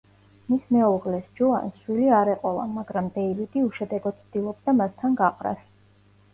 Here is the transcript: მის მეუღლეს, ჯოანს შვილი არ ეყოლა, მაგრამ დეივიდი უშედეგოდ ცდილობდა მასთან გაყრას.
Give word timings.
მის 0.51 0.61
მეუღლეს, 0.75 1.27
ჯოანს 1.39 1.77
შვილი 1.83 2.09
არ 2.21 2.33
ეყოლა, 2.33 2.65
მაგრამ 2.79 3.13
დეივიდი 3.19 3.65
უშედეგოდ 3.69 4.21
ცდილობდა 4.25 4.79
მასთან 4.83 5.23
გაყრას. 5.25 5.65